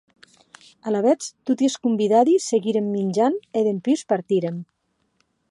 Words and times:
Alavetz 0.91 1.27
toti 1.49 1.69
es 1.71 1.75
convidadi 1.83 2.39
seguírem 2.47 2.89
minjant, 2.97 3.39
e 3.61 3.65
dempús 3.69 4.07
partírem. 4.15 4.59